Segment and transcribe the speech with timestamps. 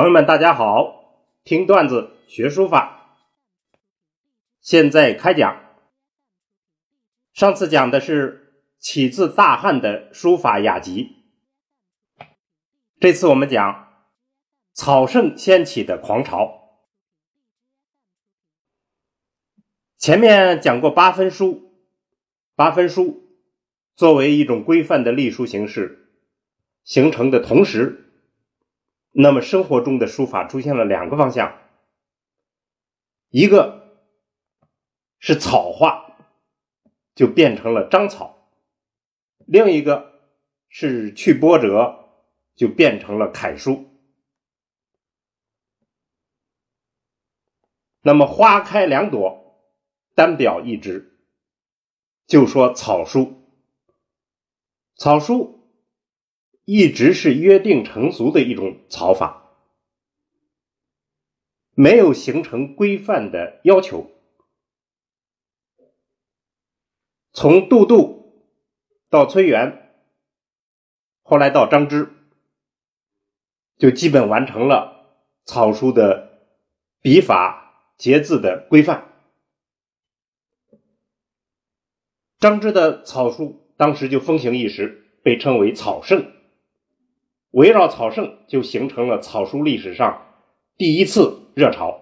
[0.00, 1.28] 朋友们，大家好！
[1.44, 3.18] 听段子学书法，
[4.62, 5.60] 现在开讲。
[7.34, 11.16] 上次讲的是起自大汉的书法雅集，
[12.98, 13.92] 这次我们讲
[14.72, 16.80] 草圣掀起的狂潮。
[19.98, 21.74] 前面讲过八分书，
[22.54, 23.36] 八分书
[23.94, 26.10] 作为一种规范的隶书形式
[26.84, 28.06] 形成的同时。
[29.12, 31.58] 那么生活中的书法出现了两个方向，
[33.28, 34.06] 一个
[35.18, 36.16] 是草画，
[37.14, 38.48] 就变成了章草；
[39.46, 40.20] 另一个
[40.68, 42.08] 是去波折，
[42.54, 43.90] 就变成了楷书。
[48.02, 49.60] 那么花开两朵，
[50.14, 51.18] 单表一枝，
[52.26, 53.42] 就说草书。
[54.94, 55.59] 草书。
[56.64, 59.50] 一直是约定成俗的一种草法，
[61.74, 64.10] 没有形成规范的要求。
[67.32, 68.44] 从杜度
[69.08, 69.92] 到崔元，
[71.22, 72.12] 后来到张芝，
[73.78, 76.46] 就基本完成了草书的
[77.00, 79.08] 笔法、结字的规范。
[82.38, 86.32] 张芝的草书当时就风行一时，被称为草圣。
[87.50, 90.26] 围绕草圣，就形成了草书历史上
[90.76, 92.00] 第一次热潮，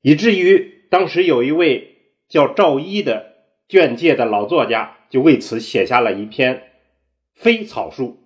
[0.00, 3.34] 以至于当时有一位叫赵一的
[3.68, 6.72] 卷界的老作家，就为此写下了一篇
[7.34, 8.18] 非草书。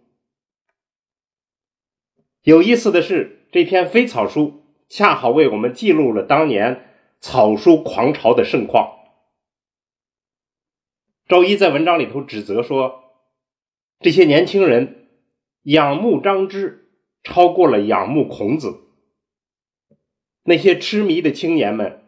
[2.42, 8.96] 有意思的是，这篇非草书恰好为我们记录了当年草书狂潮的盛况。
[11.26, 13.02] 赵一在文章里头指责说，
[13.98, 14.99] 这些年轻人。
[15.62, 16.88] 仰慕张芝
[17.22, 18.80] 超过了仰慕孔子。
[20.42, 22.02] 那些痴迷的青年们，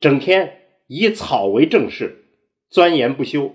[0.00, 2.24] 整天以草为正事，
[2.68, 3.54] 钻研不休，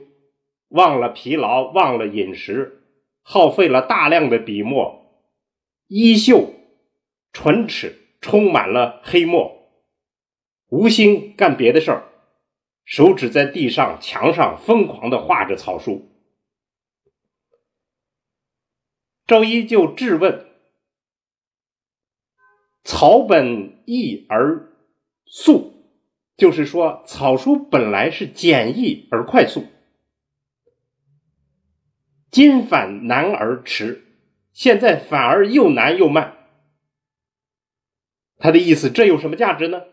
[0.69, 2.83] 忘了疲劳，忘了饮食，
[3.21, 5.21] 耗费了大量的笔墨，
[5.87, 6.53] 衣袖、
[7.33, 9.69] 唇齿充满了黑墨，
[10.69, 12.03] 无心干别的事儿，
[12.85, 16.09] 手指在地上、墙上疯狂的画着草书。
[19.25, 20.45] 周一就质问
[22.83, 24.73] ：“草本易而
[25.25, 25.73] 速，
[26.35, 29.65] 就是说草书本来是简易而快速，
[32.29, 34.03] 今反难而迟，
[34.51, 36.37] 现在反而又难又慢。
[38.37, 39.83] 他的意思，这有什么价值呢？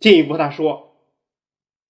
[0.00, 0.96] 进一步他说，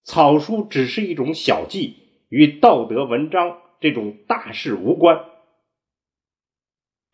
[0.03, 5.23] 草书只是一种小技，与道德文章这种大事无关。”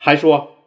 [0.06, 0.58] 还说，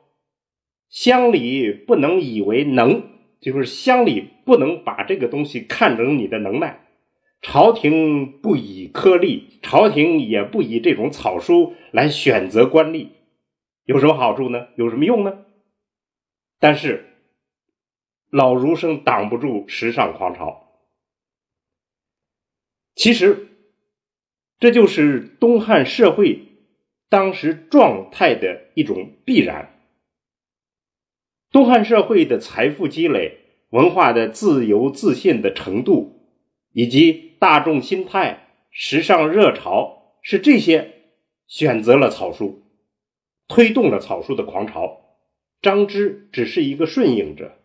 [0.88, 3.02] 乡里不能以为能，
[3.38, 6.86] 就是乡里不能把这个东西看成你的能耐。
[7.42, 13.08] 朝廷不以苛吏，朝廷也不以这种草书来选择官吏，
[13.84, 14.68] 有什么好处呢？
[14.74, 15.44] 有什么用呢？
[16.58, 17.04] 但是
[18.30, 20.80] 老儒生挡不住时尚狂潮。
[22.94, 23.48] 其实，
[24.58, 26.45] 这就是东汉社会。
[27.08, 29.72] 当时状态的一种必然。
[31.50, 33.38] 东汉社会的财富积累、
[33.70, 36.20] 文化的自由自信的程度，
[36.72, 40.92] 以及大众心态、时尚热潮，是这些
[41.46, 42.62] 选择了草书，
[43.46, 45.00] 推动了草书的狂潮。
[45.62, 47.56] 张芝只是一个顺应者。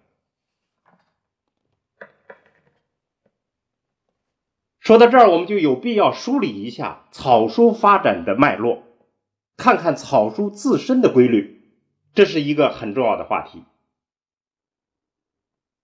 [4.79, 8.84] 说到这儿，我们就有必要梳理一下草书发展的脉络。
[9.61, 11.72] 看看草书自身的规律，
[12.16, 13.63] 这是一个很重要的话题。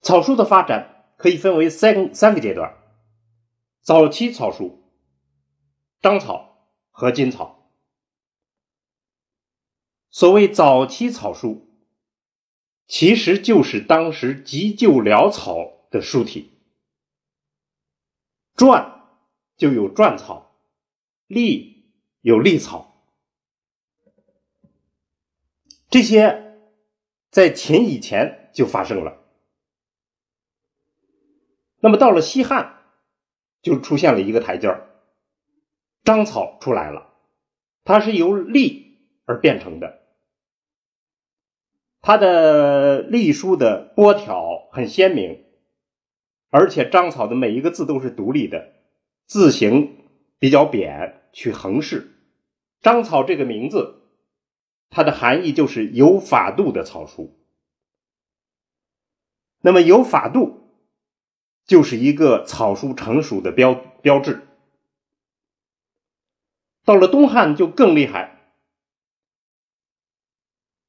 [0.01, 2.75] 草书的发展可以分为三三个阶段：
[3.81, 4.81] 早期草书、
[6.01, 7.71] 章草和金草。
[10.09, 11.69] 所谓早期草书，
[12.87, 16.49] 其实就是当时急救潦草的书体。
[18.55, 19.03] 篆
[19.55, 20.57] 就有篆草，
[21.27, 22.95] 隶有隶草。
[25.89, 26.57] 这些
[27.29, 29.23] 在秦以前就发生了，
[31.79, 32.81] 那么到了西汉，
[33.61, 34.89] 就出现了一个台阶儿，
[36.03, 37.13] 章草出来了，
[37.85, 40.01] 它是由隶而变成的，
[42.01, 45.45] 它的隶书的波条很鲜明，
[46.49, 48.73] 而且章草的每一个字都是独立的，
[49.25, 52.11] 字形比较扁，取横式，
[52.81, 53.96] 章草这个名字。
[54.89, 57.37] 它的含义就是有法度的草书。
[59.61, 60.71] 那么有法度
[61.65, 64.47] 就是一个草书成熟的标标志。
[66.85, 68.53] 到了东汉就更厉害，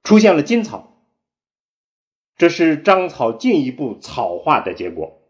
[0.05, 1.03] 出现了金草，
[2.37, 5.21] 这是章草进一步草化的结果，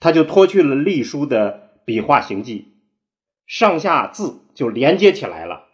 [0.00, 2.78] 他就脱去了隶书的笔画形迹，
[3.46, 5.67] 上下字就连接起来了，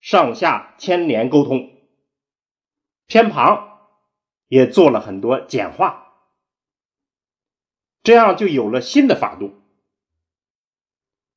[0.00, 1.70] 上下牵连沟通，
[3.06, 3.88] 偏旁
[4.46, 6.14] 也做了很多简化，
[8.02, 9.54] 这样就有了新的法度，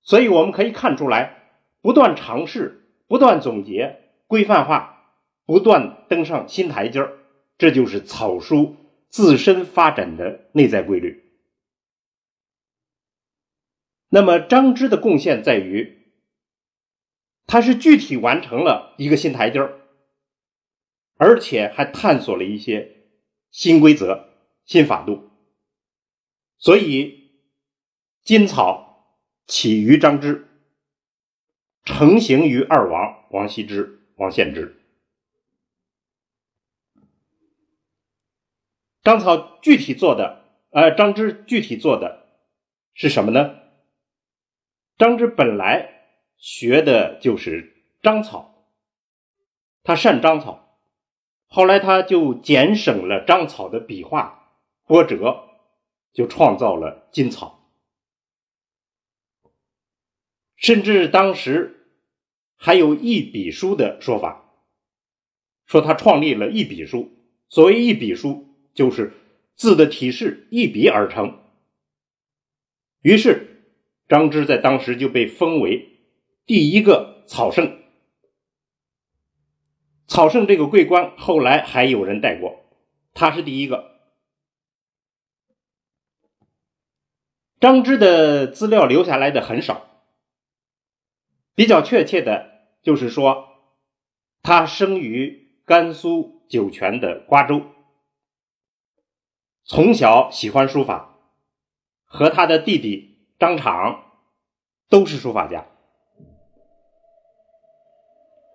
[0.02, 1.40] 所以我们可以看出来。
[1.84, 5.16] 不断尝试，不断总结，规范化，
[5.46, 7.18] 不断登上新台阶儿，
[7.58, 8.76] 这就是草书
[9.10, 11.26] 自身发展的内在规律。
[14.10, 16.01] 那么张芝的贡献在于，
[17.52, 19.82] 他是具体完成了一个新台阶儿，
[21.18, 23.10] 而且还探索了一些
[23.50, 24.30] 新规则、
[24.64, 25.30] 新法度，
[26.58, 27.34] 所以
[28.24, 29.18] 金草
[29.48, 30.48] 起于张芝。
[31.84, 34.80] 成型于二王王羲之、王献之。
[39.04, 42.28] 张草具体做的，呃，张芝具体做的
[42.94, 43.60] 是什么呢？
[44.98, 46.01] 张芝本来
[46.42, 48.66] 学的就是章草，
[49.84, 50.80] 他善章草，
[51.46, 54.58] 后来他就减省了章草的笔画
[54.88, 55.44] 波折，
[56.12, 57.72] 就创造了金草。
[60.56, 61.88] 甚至当时
[62.56, 64.52] 还有一笔书的说法，
[65.68, 67.12] 说他创立了一笔书。
[67.50, 69.14] 所谓一笔书，就是
[69.56, 71.40] 字的体式一笔而成。
[73.04, 73.76] 于是
[74.08, 75.91] 张芝在当时就被封为
[76.46, 77.80] 第一个草圣。
[80.08, 82.66] 草圣这个桂冠后来还有人戴过，
[83.14, 83.92] 他是第一个。
[87.60, 89.88] 张芝的资料留下来的很少。
[91.54, 93.48] 比较确切的就是说，
[94.42, 97.62] 他生于甘肃酒泉的瓜州，
[99.64, 101.20] 从小喜欢书法，
[102.04, 104.12] 和他的弟弟张敞
[104.90, 105.68] 都是书法家。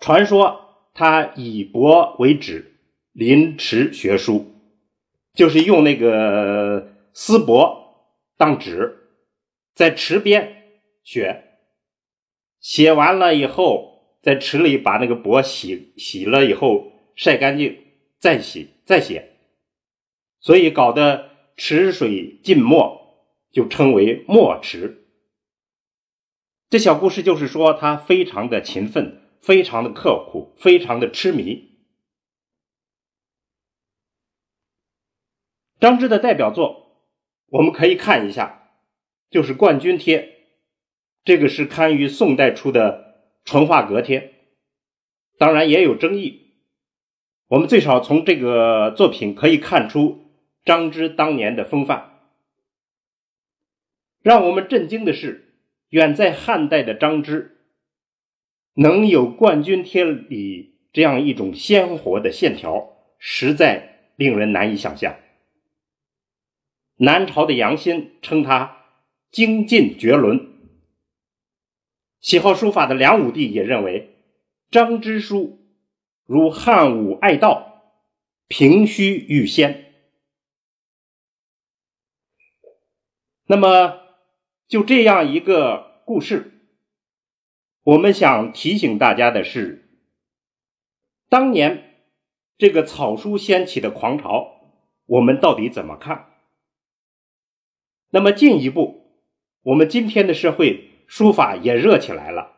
[0.06, 2.76] 传说他以帛为纸，
[3.10, 4.54] 临池学书，
[5.34, 7.76] 就是用那个丝帛
[8.36, 9.08] 当纸，
[9.74, 10.62] 在池边
[11.02, 11.42] 学。
[12.60, 17.76] 写完了以后，在池里把那个帛洗洗了以后晒干净，
[18.20, 19.32] 再洗再写，
[20.38, 23.18] 所以搞得池水浸没，
[23.50, 25.08] 就称为墨池。
[26.70, 31.70] 这小故事就是说他非常的勤奋，非常的刻苦，非常的痴迷。
[35.78, 37.06] 张芝的代表作，
[37.46, 38.72] 我们可以看一下，
[39.30, 40.18] 就是《冠军帖》。
[41.22, 44.34] 这个是刊于宋代出的淳化阁帖，
[45.38, 46.56] 当然也有争议。
[47.46, 50.24] 我们最少从这个作品可以看出
[50.64, 52.20] 张芝当年的风范。
[54.22, 55.54] 让我们震惊的是，
[55.90, 57.55] 远在汉代的张芝
[58.78, 65.16] 能有《冠军帖》里这样一种鲜活的线条，实在令人难以想象。
[66.96, 68.84] 南朝的杨欣称他
[69.30, 70.52] 精进绝伦。
[72.20, 74.14] 喜好书法的梁武帝也认为，
[74.70, 75.58] 张之书
[76.26, 77.94] 如汉武爱道，
[78.46, 79.94] 平虚欲仙。
[83.46, 84.00] 那么，
[84.68, 86.55] 就这样一个故事，
[87.86, 89.88] 我们想提醒大家的是，
[91.28, 92.02] 当年
[92.58, 94.74] 这个草书掀起的狂潮，
[95.06, 96.32] 我们到底怎么看？
[98.10, 99.22] 那么进一步，
[99.62, 100.90] 我们今天的社会。
[101.08, 102.56] 书法也热起来了，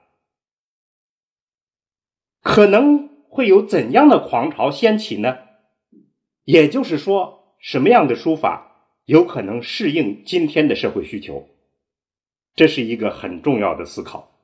[2.41, 5.37] 可能会有怎样的狂潮掀起呢？
[6.45, 11.47] 也就是说，什么样的书法有可能适应今天的社会需求？
[12.55, 14.38] 这是一个很重要的思考，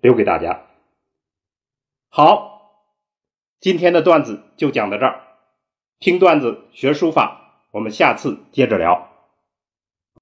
[0.00, 0.62] 留给大家。
[2.08, 2.84] 好，
[3.60, 5.22] 今天的段子就讲到这儿，
[5.98, 9.07] 听段子学书法，我们下次接着聊。